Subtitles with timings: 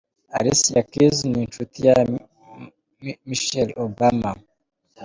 [0.37, 1.97] Alcia Keys ni inshuti ya
[3.25, 4.31] Michelle Obama.